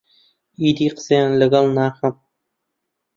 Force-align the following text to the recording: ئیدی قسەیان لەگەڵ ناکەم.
ئیدی 0.61 0.87
قسەیان 0.95 1.31
لەگەڵ 1.41 1.65
ناکەم. 1.77 2.15